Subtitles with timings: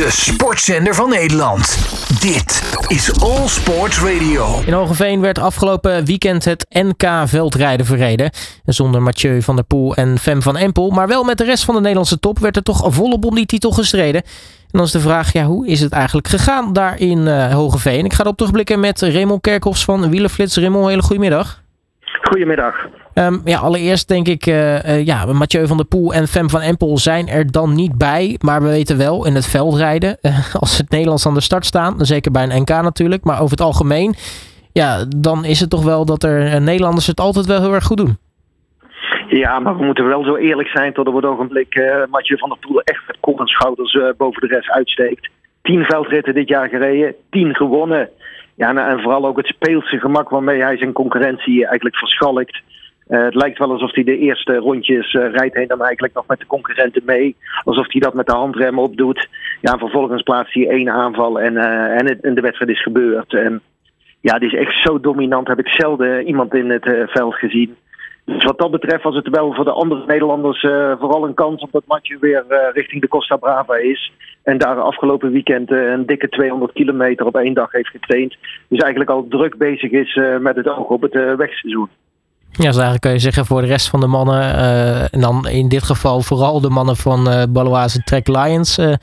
[0.00, 1.78] de sportzender van Nederland.
[2.20, 4.60] Dit is All Sports Radio.
[4.66, 8.30] In Hogeveen werd afgelopen weekend het NK veldrijden verreden.
[8.64, 10.90] Zonder Mathieu van der Poel en Fem van Empel.
[10.90, 13.46] Maar wel met de rest van de Nederlandse top werd er toch volop om die
[13.46, 14.22] titel gestreden.
[14.22, 14.30] En
[14.70, 18.04] dan is de vraag, ja, hoe is het eigenlijk gegaan daar in uh, Hogeveen?
[18.04, 20.56] Ik ga erop terugblikken met Raymond Kerkhoffs van Wielerflits.
[20.56, 21.62] Raymond, hele goedemiddag.
[22.22, 22.74] Goedemiddag.
[23.20, 26.60] Um, ja, allereerst denk ik, uh, uh, ja, Mathieu van der Poel en Fem van
[26.60, 28.36] Empel zijn er dan niet bij.
[28.44, 31.94] Maar we weten wel, in het veldrijden, uh, als het Nederlands aan de start staan,
[31.98, 34.14] zeker bij een NK natuurlijk, maar over het algemeen,
[34.72, 37.96] ja, dan is het toch wel dat er Nederlanders het altijd wel heel erg goed
[37.96, 38.18] doen.
[39.28, 42.48] Ja, maar we moeten wel zo eerlijk zijn tot op het ogenblik uh, Mathieu van
[42.48, 45.28] der Poel echt met kop en schouders boven de rest uitsteekt.
[45.62, 48.08] Tien veldritten dit jaar gereden, tien gewonnen.
[48.54, 52.62] Ja, en vooral ook het speelse gemak waarmee hij zijn concurrentie eigenlijk verschalkt.
[53.10, 56.26] Uh, het lijkt wel alsof hij de eerste rondjes uh, rijdt hij dan eigenlijk nog
[56.26, 57.36] met de concurrenten mee.
[57.64, 59.28] Alsof hij dat met de handrem opdoet.
[59.60, 63.34] Ja, en vervolgens plaatst hij één aanval en, en, het, en, de wedstrijd is gebeurd.
[63.34, 63.60] En
[64.20, 65.48] ja, die is echt zo dominant.
[65.48, 67.76] Heb ik zelden iemand in het veld gezien.
[68.24, 70.60] Dus wat dat betreft was het wel voor de andere Nederlanders
[70.98, 74.12] vooral een kans op dat matje weer richting de Costa Brava is.
[74.42, 78.36] En daar afgelopen weekend een dikke 200 kilometer op één dag heeft getraind.
[78.68, 81.88] Dus eigenlijk al druk bezig is met het oog op het wegseizoen.
[82.52, 85.48] Ja, dus eigenlijk kun je zeggen voor de rest van de mannen, uh, en dan
[85.48, 88.94] in dit geval vooral de mannen van uh, Baloise Trek Lions, uh,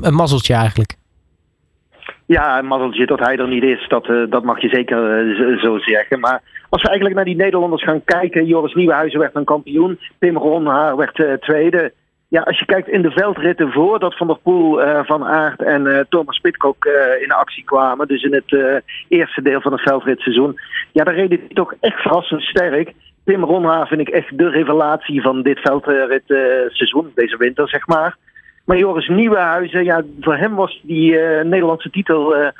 [0.00, 0.96] een mazzeltje eigenlijk.
[2.26, 4.98] Ja, een mazzeltje dat hij er niet is, dat, dat mag je zeker
[5.62, 6.20] zo zeggen.
[6.20, 10.36] Maar als we eigenlijk naar die Nederlanders gaan kijken, Joris Nieuwenhuizen werd een kampioen, Pim
[10.36, 11.92] Ronhaar werd tweede.
[12.30, 15.86] Ja, als je kijkt in de veldritten voordat Van der Poel, uh, Van Aert en
[15.86, 20.60] uh, Thomas Pitcock uh, in actie kwamen, dus in het eerste deel van het veldritseizoen,
[20.92, 22.92] ja, daar reden hij toch echt verrassend sterk.
[23.24, 28.16] Pim Ronhaar vind ik echt de revelatie van dit veldritseizoen, deze winter zeg maar.
[28.64, 32.52] Maar Joris Nieuwenhuizen, ja, voor hem was die Nederlandse titel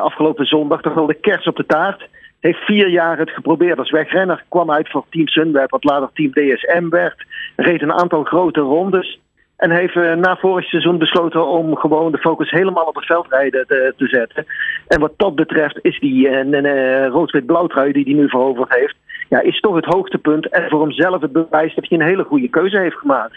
[0.00, 2.08] afgelopen zondag toch wel de kers op de taart
[2.46, 4.44] heeft vier jaar het geprobeerd als wegrenner.
[4.48, 7.26] Kwam uit voor Team Sunweb, wat later Team DSM werd.
[7.56, 9.20] Reed een aantal grote rondes.
[9.56, 13.66] En heeft uh, na vorig seizoen besloten om gewoon de focus helemaal op het veldrijden
[13.66, 14.46] te, te zetten.
[14.88, 18.96] En wat dat betreft is die uh, uh, rood-wit-blauwtrui die hij nu veroverd heeft,
[19.28, 20.48] ja, is toch het hoogtepunt.
[20.48, 23.34] En voor hemzelf het bewijs dat hij een hele goede keuze heeft gemaakt.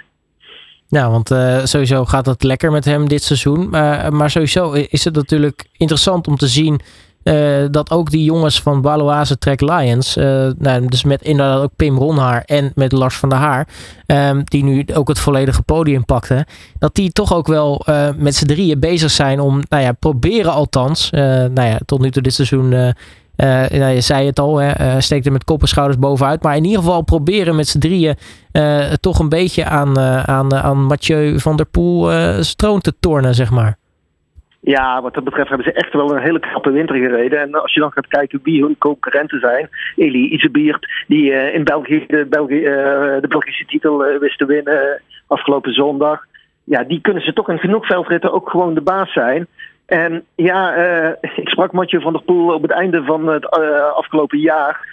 [0.87, 1.27] Ja, want
[1.67, 3.69] sowieso gaat het lekker met hem dit seizoen.
[4.09, 6.81] maar sowieso is het natuurlijk interessant om te zien
[7.29, 11.75] uh, dat ook die jongens van Baloise Trek Lions, uh, nou, dus met inderdaad ook
[11.75, 13.67] Pim Ronhaar en met Lars van der Haar,
[14.05, 16.45] um, die nu ook het volledige podium pakten,
[16.79, 20.51] dat die toch ook wel uh, met z'n drieën bezig zijn om, nou ja, proberen
[20.51, 22.69] althans, nou ja, tot nu toe dit seizoen,
[23.35, 26.63] nou, je zei het al, hè, steekt er met kop en schouders bovenuit, maar in
[26.63, 28.15] ieder geval proberen met z'n drieën
[28.99, 32.11] toch een beetje aan, aan, aan Mathieu van der Poel
[32.43, 33.78] stroom te tornen, zeg maar.
[34.61, 37.39] Ja, wat dat betreft hebben ze echt wel een hele knappe winter gereden.
[37.39, 39.69] En als je dan gaat kijken wie hun concurrenten zijn.
[39.95, 44.45] Eli Isebiert, die uh, in België de, België, uh, de Belgische titel uh, wist te
[44.45, 46.25] winnen afgelopen zondag.
[46.63, 49.47] Ja, die kunnen ze toch in genoeg veldritten ook gewoon de baas zijn.
[49.85, 50.75] En ja,
[51.35, 53.49] ik sprak Matje van der Poel op het einde van het
[53.95, 54.87] afgelopen jaar.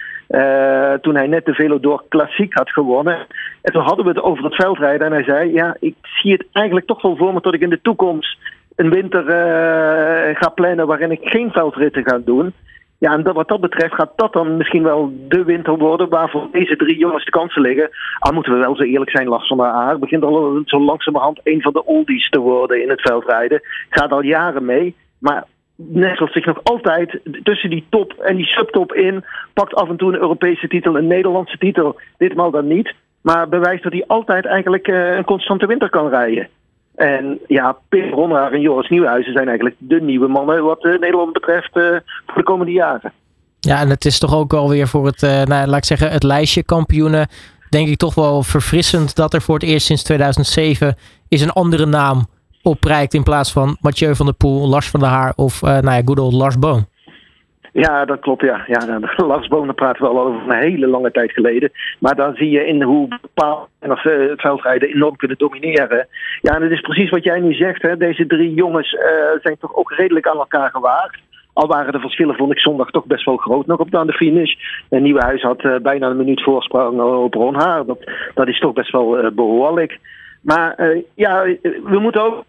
[1.01, 3.17] toen hij net de Velodor Klassiek had gewonnen.
[3.61, 5.07] En toen hadden we het over het veldrijden.
[5.07, 7.69] En hij zei: Ja, ik zie het eigenlijk toch wel voor me dat ik in
[7.69, 8.37] de toekomst
[8.77, 12.53] een winter uh, ga plannen waarin ik geen veldritten ga doen.
[12.99, 16.75] Ja, en wat dat betreft gaat dat dan misschien wel de winter worden waarvoor deze
[16.75, 17.89] drie jongens de kansen liggen.
[18.19, 21.39] Al moeten we wel zo eerlijk zijn, Lars van der Aar begint al zo langzamerhand
[21.43, 23.61] een van de oldies te worden in het veldrijden.
[23.89, 25.43] Gaat al jaren mee, maar
[25.75, 29.23] nestelt zich nog altijd tussen die top en die subtop in.
[29.53, 31.99] Pakt af en toe een Europese titel, een Nederlandse titel.
[32.17, 32.93] Ditmaal dan niet.
[33.21, 36.47] Maar bewijst dat hij altijd eigenlijk uh, een constante winter kan rijden.
[36.97, 41.33] En ja, Pim Ronhaar en Joris Nieuwhuizen zijn eigenlijk de nieuwe mannen wat uh, Nederland
[41.33, 41.83] betreft uh,
[42.25, 43.13] voor de komende jaren.
[43.59, 46.23] Ja, en het is toch ook alweer voor het, uh, nou, laat ik zeggen, het
[46.23, 47.27] lijstje kampioenen.
[47.69, 50.95] Denk ik toch wel verfrissend dat er voor het eerst sinds 2007
[51.27, 52.27] is een andere naam
[52.63, 53.13] opprijkt.
[53.13, 56.19] In plaats van Mathieu van der Poel, Lars van der Haar of nou ja, good
[56.19, 56.87] old Lars Boom.
[57.83, 58.41] Ja, dat klopt.
[58.41, 58.63] Ja.
[58.67, 58.99] Ja,
[59.31, 61.71] Lars Bonen praten we al over een hele lange tijd geleden.
[61.99, 66.07] Maar dan zie je in hoe bepaalde of, uh, het veldrijden enorm kunnen domineren.
[66.41, 67.81] Ja, en het is precies wat jij nu zegt.
[67.81, 67.97] Hè.
[67.97, 69.01] Deze drie jongens uh,
[69.41, 71.19] zijn toch ook redelijk aan elkaar gewaagd.
[71.53, 74.53] Al waren de verschillen, vond ik zondag toch best wel groot nog op de, finish.
[74.89, 77.85] Een nieuwe huis had uh, bijna een minuut voorsprong op Ronhaar.
[77.85, 79.99] Dat, dat is toch best wel behoorlijk.
[80.41, 81.43] Maar ja,
[81.83, 82.43] we moeten ook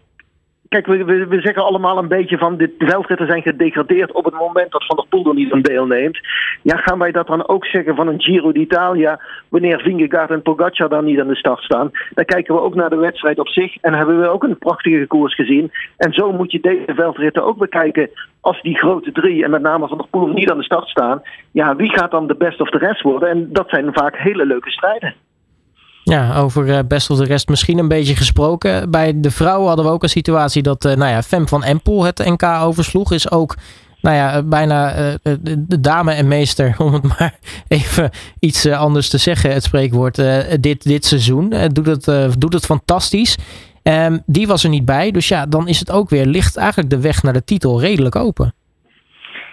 [0.69, 4.33] kijk, we, we, we, zeggen allemaal een beetje van de veldritten zijn gedegradeerd op het
[4.33, 6.19] moment dat Van der Poel er niet aan deelneemt.
[6.61, 9.19] Ja, gaan wij dat dan ook zeggen van een Giro d'Italia
[9.49, 11.91] wanneer Vingegaard en Pogacar dan niet aan de start staan?
[12.13, 15.07] Dan kijken we ook naar de wedstrijd op zich en hebben we ook een prachtige
[15.07, 15.71] koers gezien.
[15.97, 18.09] En zo moet je deze veldritten ook bekijken
[18.41, 21.21] als die grote drie en met name Van der Poel niet aan de start staan.
[21.51, 23.29] Ja, wie gaat dan de best of the rest worden?
[23.29, 25.15] En dat zijn vaak hele leuke strijden.
[26.03, 28.91] Ja, over uh, best of de rest misschien een beetje gesproken.
[28.91, 32.03] Bij de vrouwen hadden we ook een situatie dat uh, nou ja, Fem van Empel
[32.03, 33.11] het NK oversloeg.
[33.11, 33.55] Is ook
[34.01, 35.13] nou ja, bijna uh,
[35.57, 38.09] de dame en meester, om het maar even
[38.39, 40.15] iets anders te zeggen, het spreekwoord,
[40.59, 41.53] dit, dit seizoen.
[41.71, 43.37] doet, het, doet het fantastisch.
[43.83, 46.89] Um, die was er niet bij, dus ja, dan is het ook weer, ligt eigenlijk
[46.89, 48.53] de weg naar de titel redelijk open.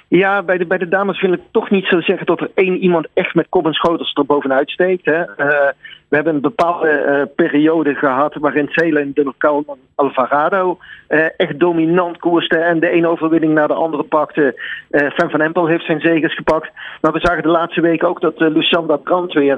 [0.08, 2.76] Ja, bij de, bij de dames wil ik toch niet zo zeggen dat er één
[2.76, 5.04] iemand echt met kop en schotels er bovenuit steekt.
[5.04, 5.20] Hè.
[5.20, 5.70] Uh,
[6.08, 12.18] we hebben een bepaalde uh, periode gehad waarin Celen de Calman Alvarado uh, echt dominant
[12.18, 14.60] koerste en de ene overwinning naar de andere pakte.
[14.90, 16.70] Fan van Empel heeft zijn zegens gepakt.
[17.00, 19.56] Maar we zagen de laatste week ook dat Lucanda Brandt weer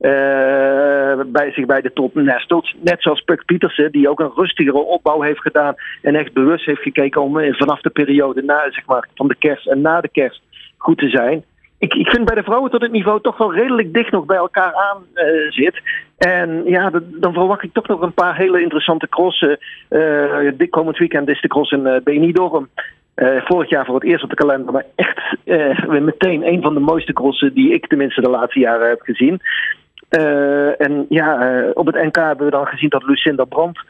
[0.00, 2.74] uh, bij zich bij de top nestelt.
[2.80, 5.74] Net zoals Puck Pietersen, die ook een rustigere opbouw heeft gedaan.
[6.02, 9.66] En echt bewust heeft gekeken om vanaf de periode na, zeg maar, van de kerst
[9.66, 10.42] en na de kerst
[10.76, 11.44] goed te zijn.
[11.78, 14.36] Ik, ik vind bij de vrouwen tot het niveau toch wel redelijk dicht nog bij
[14.36, 15.80] elkaar aan uh, zit.
[16.18, 19.58] En ja, dan verwacht ik toch nog een paar hele interessante crossen.
[19.90, 22.68] Uh, dit komend weekend is de cross in Benidorm.
[23.44, 25.20] Vorig jaar voor het eerst op de kalender, maar echt
[25.88, 29.40] meteen een van de mooiste crossen die ik tenminste de laatste jaren heb gezien.
[30.10, 33.80] Uh, en ja, uh, op het NK hebben we dan gezien dat Lucinda Brandt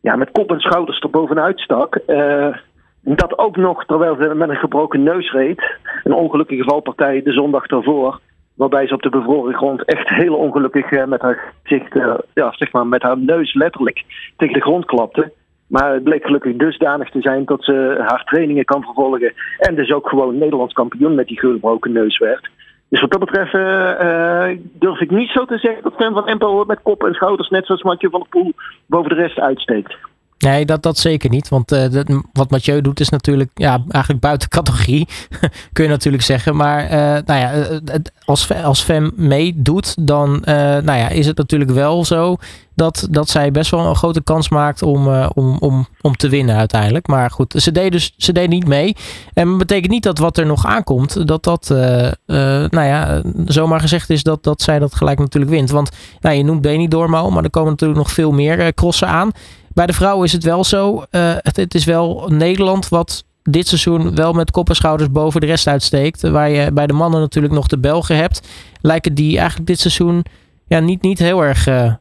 [0.00, 1.98] ja, met kop en schouders er bovenuit stak.
[2.06, 2.56] Uh,
[3.00, 5.78] dat ook nog terwijl ze met een gebroken neus reed.
[6.04, 8.20] Een ongelukkige valpartij de zondag ervoor.
[8.54, 11.94] Waarbij ze op de bevroren grond echt heel ongelukkig met haar gezicht,
[12.34, 14.04] ja, zeg maar, met haar neus letterlijk
[14.36, 15.32] tegen de grond klapte.
[15.66, 19.32] Maar het bleek gelukkig dusdanig te zijn dat ze haar trainingen kan vervolgen.
[19.58, 22.50] En dus ook gewoon Nederlands kampioen met die gebroken neus werd.
[22.94, 26.64] Dus wat dat betreft uh, durf ik niet zo te zeggen dat Fan van Empel
[26.64, 28.52] met kop en schouders, net zoals Mathieu van der Poel,
[28.86, 29.96] boven de rest uitsteekt.
[30.38, 31.48] Nee, dat, dat zeker niet.
[31.48, 35.08] Want uh, dat, wat Mathieu doet is natuurlijk ja, eigenlijk buiten categorie.
[35.72, 36.56] kun je natuurlijk zeggen.
[36.56, 36.88] Maar
[37.24, 37.80] nou ja,
[38.24, 40.42] als, als Fem meedoet, dan
[40.84, 42.36] nou ja, is het natuurlijk wel zo
[42.74, 46.56] dat, dat zij best wel een grote kans maakt om, om, om, om te winnen
[46.56, 47.06] uiteindelijk.
[47.06, 48.96] Maar goed, ze deed dus ze deed niet mee.
[49.32, 54.10] En dat betekent niet dat wat er nog aankomt, dat dat nou ja, zomaar gezegd
[54.10, 55.70] is dat, dat zij dat gelijk natuurlijk wint.
[55.70, 55.90] Want
[56.20, 59.30] nou, je noemt Benidorm maar er komen natuurlijk nog veel meer crossen aan.
[59.74, 61.04] Bij de vrouwen is het wel zo.
[61.10, 65.46] Het, het, is wel Nederland wat dit seizoen wel met kop en schouders boven de
[65.46, 66.22] rest uitsteekt.
[66.22, 68.48] Waar je bij de mannen natuurlijk nog de Belgen hebt.
[68.80, 70.24] Lijken die eigenlijk dit seizoen
[70.66, 71.92] ja, niet, niet heel erg, uh,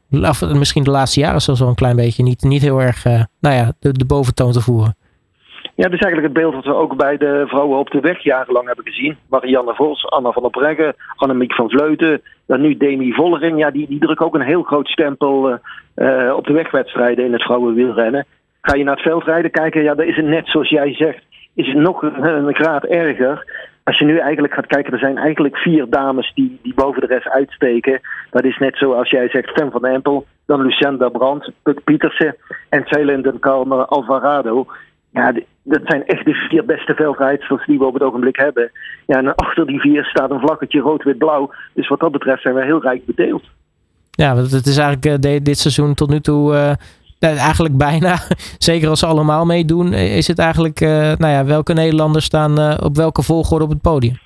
[0.54, 3.56] misschien de laatste jaren zelfs wel een klein beetje, niet, niet heel erg uh, nou
[3.56, 4.95] ja, de, boventoon te voeren.
[5.75, 8.24] Ja, dat is eigenlijk het beeld wat we ook bij de vrouwen op de weg
[8.24, 9.18] jarenlang hebben gezien.
[9.30, 13.60] Marianne Vos, Anna van der Breggen, Annemiek van Vleuten, dan nu Demi Vollering.
[13.60, 15.50] Ja, die, die drukken ook een heel groot stempel
[15.95, 18.25] uh, op de wegwedstrijden in het vrouwenwielrennen.
[18.62, 21.73] Ga je naar het veldrijden kijken, ja, dan is het net zoals jij zegt, is
[21.73, 23.51] nog een, graad erger.
[23.83, 27.07] Als je nu eigenlijk gaat kijken, er zijn eigenlijk vier dames die, die boven de
[27.07, 28.00] rest uitsteken.
[28.29, 32.35] Dat is net zoals jij zegt, Fem van Empel, dan Lucinda Brandt, Puk Pietersen
[32.69, 34.65] en Ceylin Kalmer Alvarado.
[35.09, 35.33] Ja,
[35.63, 38.71] dat zijn echt de vier beste veldrijders die we op het ogenblik hebben.
[39.05, 41.53] Ja, en achter die vier staat een vlakketje rood-wit-blauw.
[41.73, 43.44] Dus wat dat betreft zijn we heel rijk bedeeld.
[44.11, 46.71] Ja, het is eigenlijk uh, dit seizoen tot nu toe uh,
[47.23, 48.15] eigenlijk bijna.
[48.57, 52.95] Zeker als ze allemaal meedoen, is het eigenlijk, uh, nou ja, welke Nederlanders staan op
[52.95, 54.17] welke volgorde op het podium?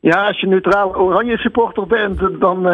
[0.00, 2.68] Ja, als je neutraal oranje supporter bent, dan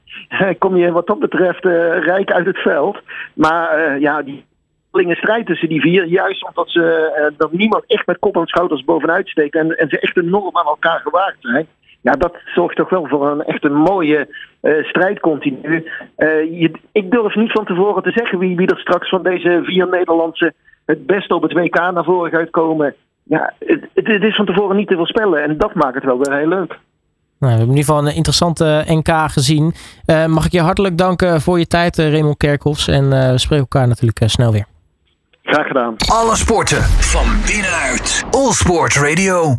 [0.58, 1.64] kom je wat dat betreft
[2.04, 2.98] rijk uit het veld.
[3.34, 4.44] Maar ja, die
[4.92, 6.06] strijd tussen die vier.
[6.06, 9.54] Juist omdat ze, dat niemand echt met kop en schouders bovenuit steekt.
[9.54, 11.66] En, en ze echt enorm aan elkaar gewaagd zijn.
[12.00, 14.28] Ja, dat zorgt toch wel voor een echt een mooie
[14.62, 15.84] uh, strijd continu.
[16.18, 19.60] Uh, je, ik durf niet van tevoren te zeggen wie, wie er straks van deze
[19.64, 20.52] vier Nederlandse
[20.86, 22.94] het beste op het WK naar voren gaat komen.
[23.22, 25.42] Ja, het, het is van tevoren niet te voorspellen.
[25.42, 26.78] En dat maakt het wel weer heel leuk.
[27.38, 29.74] Nou, we hebben in ieder geval een interessante NK gezien.
[30.06, 32.88] Uh, mag ik je hartelijk danken voor je tijd, Raymond Kerkhoffs.
[32.88, 34.66] En we spreken elkaar natuurlijk snel weer.
[35.42, 35.94] Graag gedaan.
[36.12, 38.24] Alle sporten van binnenuit.
[38.30, 39.56] All Sport Radio.